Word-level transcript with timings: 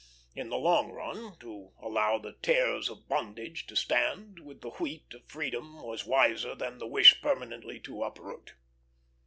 In 0.33 0.49
the 0.49 0.57
long 0.57 0.91
run, 0.91 1.37
to 1.41 1.73
allow 1.79 2.17
the 2.17 2.31
tares 2.41 2.89
of 2.89 3.07
bondage 3.07 3.67
to 3.67 3.75
stand 3.75 4.39
with 4.39 4.61
the 4.61 4.71
wheat 4.71 5.13
of 5.13 5.25
freedom 5.27 5.79
was 5.79 6.07
wiser 6.07 6.55
than 6.55 6.79
the 6.79 6.87
wish 6.87 7.21
prematurely 7.21 7.79
to 7.81 8.01
uproot. 8.01 8.55